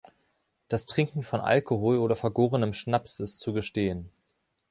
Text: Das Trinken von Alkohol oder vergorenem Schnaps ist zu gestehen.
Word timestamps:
Das 0.67 0.87
Trinken 0.87 1.21
von 1.21 1.41
Alkohol 1.41 1.99
oder 1.99 2.15
vergorenem 2.15 2.73
Schnaps 2.73 3.19
ist 3.19 3.37
zu 3.37 3.53
gestehen. 3.53 4.09